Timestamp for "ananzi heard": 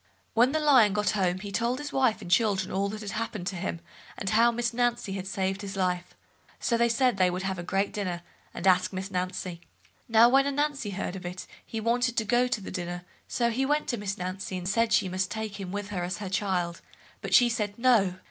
10.47-11.15